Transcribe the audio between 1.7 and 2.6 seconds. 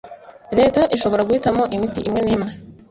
imiti imwe n'imwe